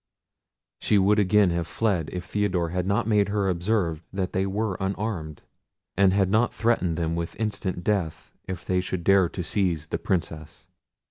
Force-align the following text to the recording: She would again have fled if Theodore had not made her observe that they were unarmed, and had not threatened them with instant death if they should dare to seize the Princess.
She 0.79 0.97
would 0.97 1.19
again 1.19 1.51
have 1.51 1.67
fled 1.67 2.09
if 2.11 2.25
Theodore 2.25 2.69
had 2.69 2.87
not 2.87 3.05
made 3.05 3.29
her 3.29 3.47
observe 3.47 4.01
that 4.11 4.33
they 4.33 4.47
were 4.47 4.73
unarmed, 4.79 5.43
and 5.95 6.11
had 6.11 6.31
not 6.31 6.51
threatened 6.51 6.97
them 6.97 7.15
with 7.15 7.35
instant 7.39 7.83
death 7.83 8.33
if 8.45 8.65
they 8.65 8.81
should 8.81 9.03
dare 9.03 9.29
to 9.29 9.43
seize 9.43 9.85
the 9.85 9.99
Princess. 9.99 10.65